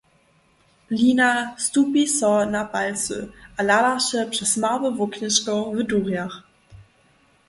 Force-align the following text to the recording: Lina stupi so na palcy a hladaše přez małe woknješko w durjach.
Lina 0.89 1.55
stupi 1.63 2.03
so 2.15 2.31
na 2.45 2.63
palcy 2.73 3.29
a 3.57 3.61
hladaše 3.63 4.21
přez 4.31 4.55
małe 4.63 4.89
woknješko 4.97 5.53
w 5.75 5.83
durjach. 5.89 6.35